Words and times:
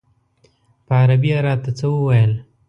په 0.85 0.93
عربي 1.01 1.29
یې 1.33 1.39
راته 1.45 1.71
څه 1.79 1.85
وویل. 1.91 2.31